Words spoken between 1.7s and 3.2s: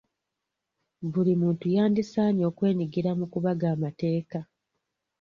yandisaanye okwenyigira